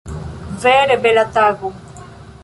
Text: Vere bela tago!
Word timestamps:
Vere 0.63 0.95
bela 1.03 1.25
tago! 1.35 1.71